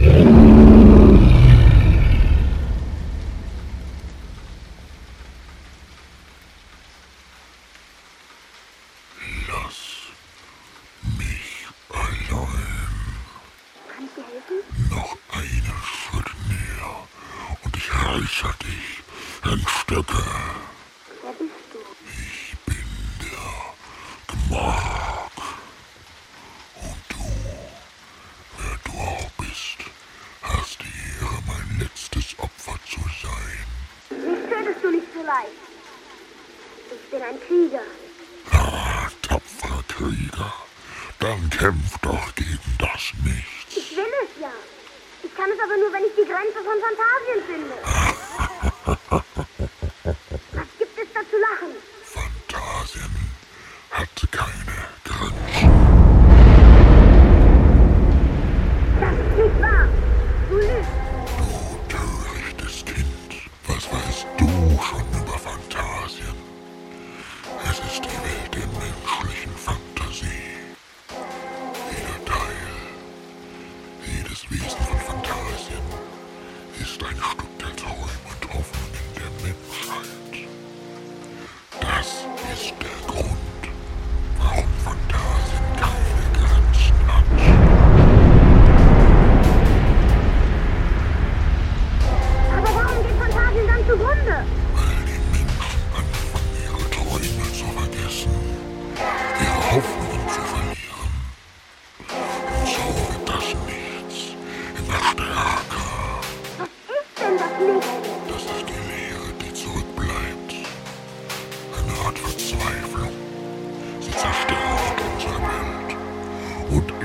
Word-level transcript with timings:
you 0.00 0.49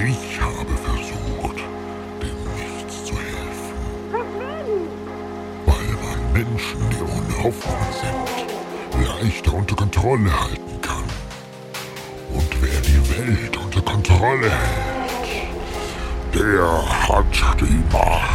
Ich 0.07 0.39
habe 0.39 0.77
versucht, 0.77 1.57
dem 2.21 2.37
Nichts 2.53 3.05
zu 3.05 3.15
helfen. 3.15 3.73
Weil 5.65 5.97
man 6.03 6.31
Menschen, 6.31 6.79
die 6.91 7.01
ohne 7.01 7.43
Hoffnung 7.43 7.87
sind, 7.91 9.03
leichter 9.07 9.53
unter 9.55 9.75
Kontrolle 9.75 10.31
halten 10.39 10.79
kann. 10.79 11.05
Und 12.35 12.61
wer 12.61 12.81
die 12.81 13.17
Welt 13.17 13.57
unter 13.57 13.81
Kontrolle 13.81 14.51
hält, 14.51 15.47
der 16.35 17.07
hat 17.07 17.61
die 17.61 17.83
Macht. 17.91 18.34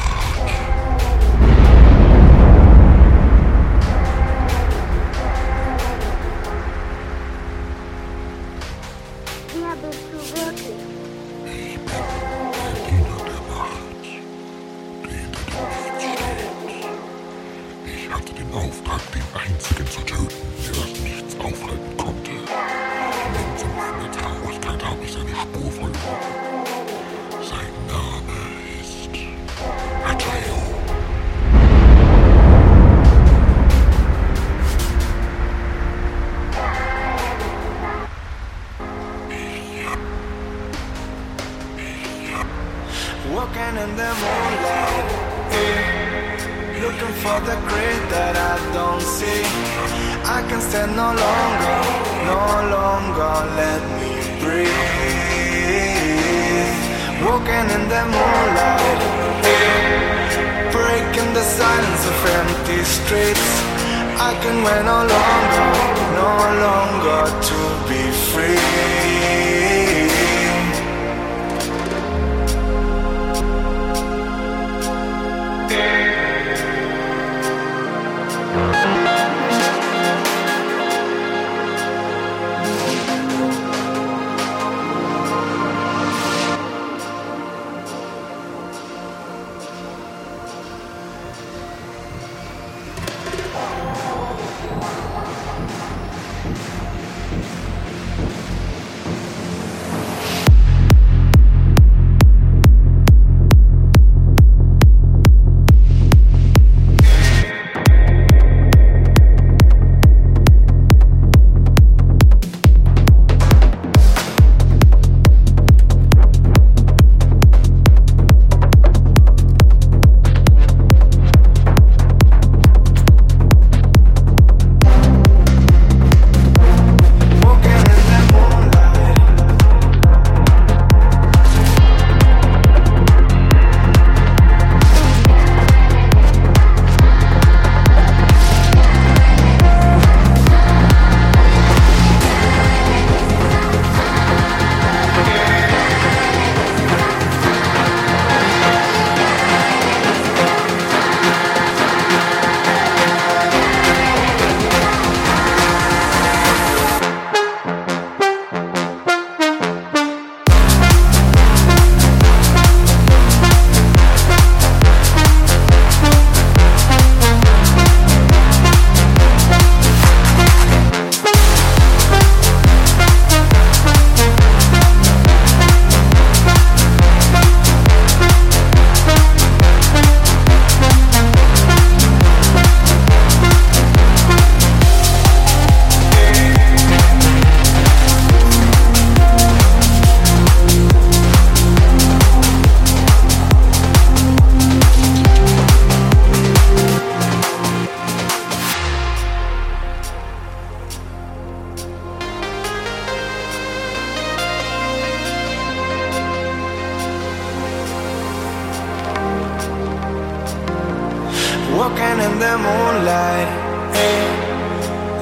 Moonlight. 213.10 213.50
Hey, 213.94 214.22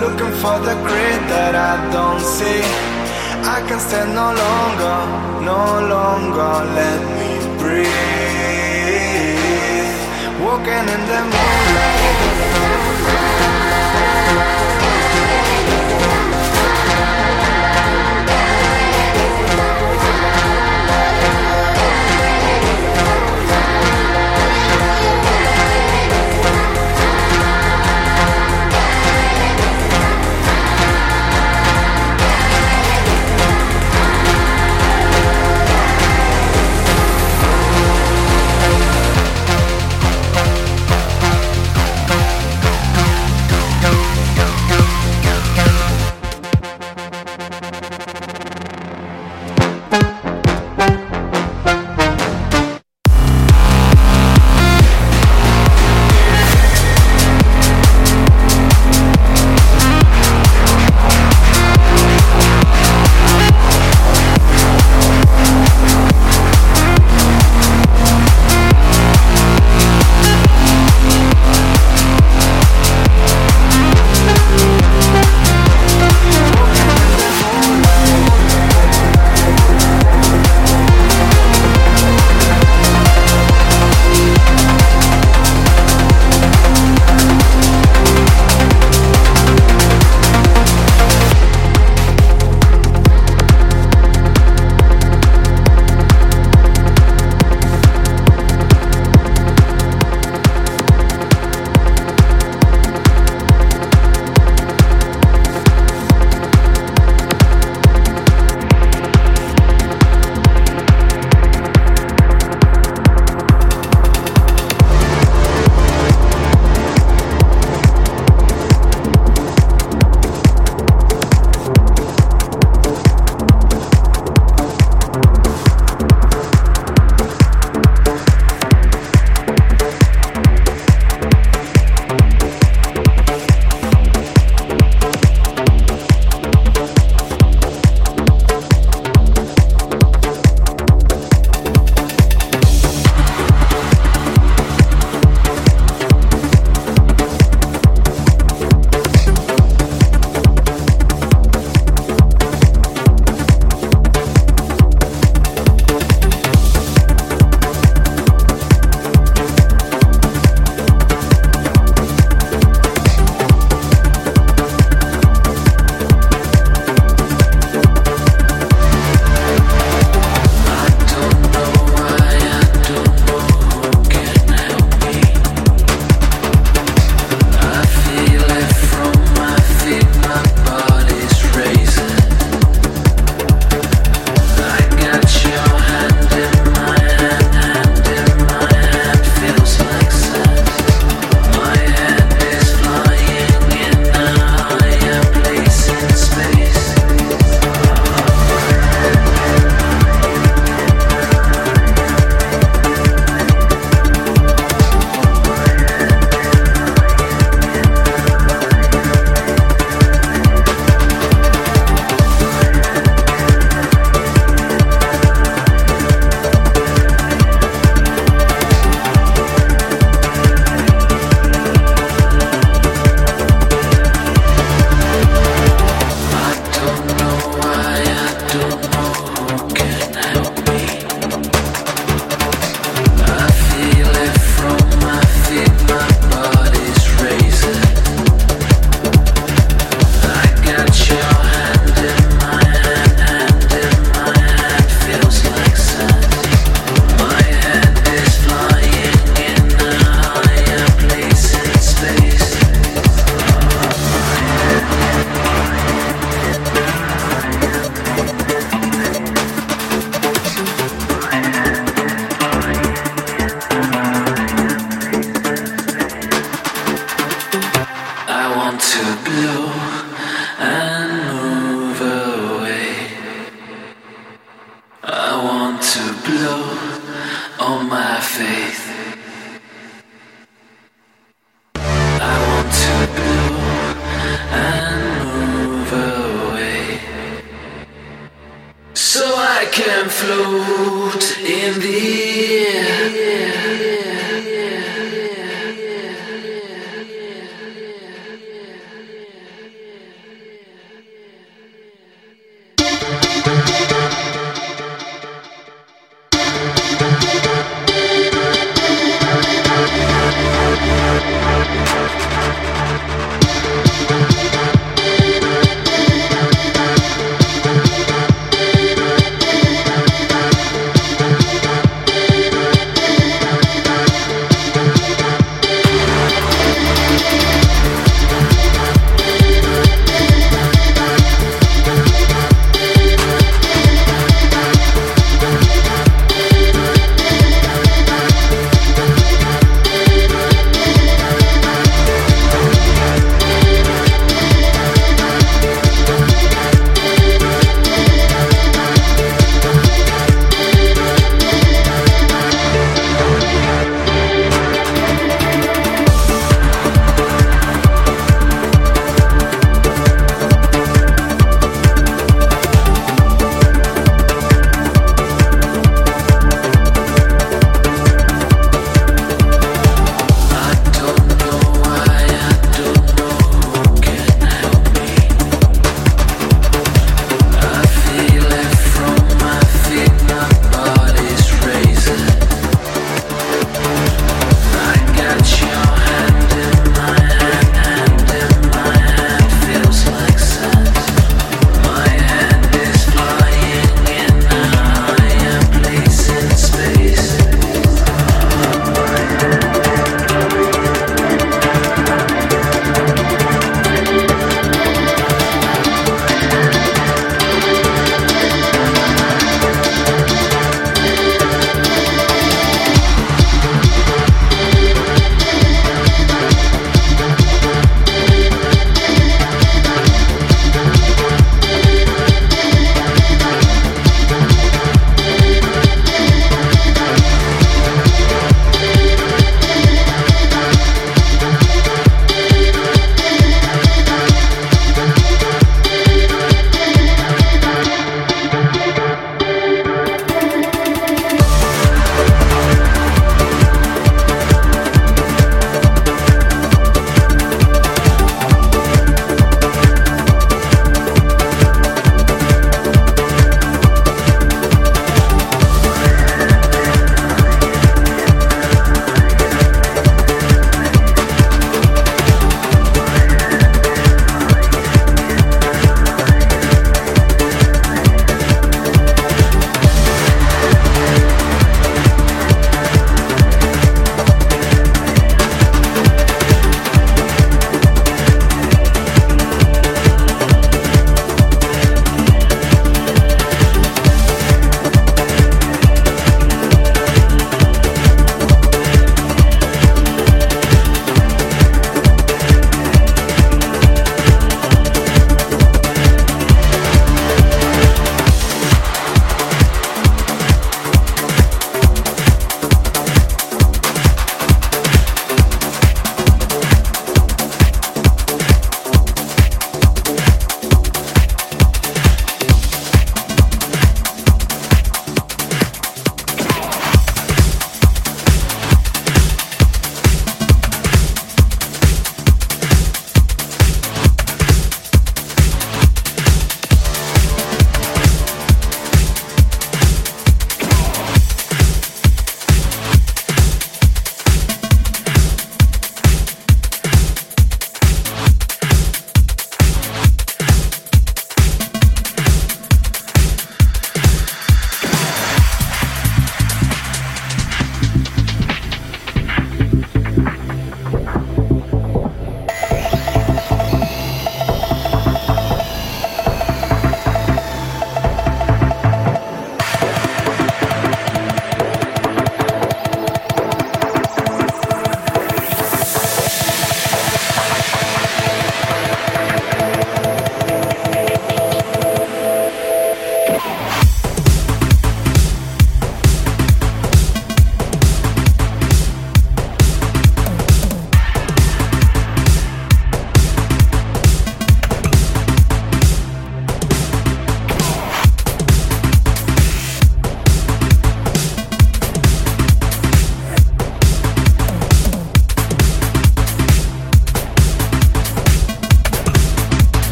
looking 0.00 0.32
for 0.42 0.58
the 0.66 0.74
grid 0.86 1.20
that 1.30 1.54
I 1.54 1.74
don't 1.92 2.20
see. 2.20 2.62
I 3.54 3.60
can 3.68 3.78
stand 3.78 4.14
no 4.14 4.28
longer, 4.44 4.98
no 5.52 5.62
longer. 5.94 6.52
Let 6.80 7.00
me 7.18 7.32
breathe. 7.60 7.86
Walking 10.42 10.86
in 10.94 11.02
the 11.10 11.20
moonlight. 11.32 12.55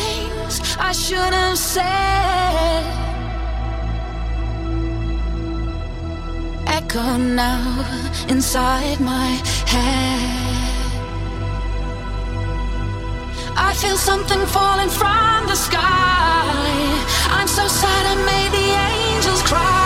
things 0.00 0.54
I 0.78 0.92
should 0.92 1.32
have 1.42 1.58
said. 1.58 2.82
Echo 6.66 7.16
now 7.16 7.64
inside 8.28 8.98
my 9.00 9.28
head. 9.74 10.50
I 13.68 13.70
feel 13.82 13.98
something 14.10 14.42
falling 14.56 14.92
from 15.00 15.38
the 15.50 15.58
sky. 15.66 16.50
I'm 17.36 17.48
so 17.58 17.64
sad 17.80 18.02
I 18.12 18.16
made 18.32 18.52
the 18.58 18.68
angels 18.90 19.42
cry. 19.42 19.79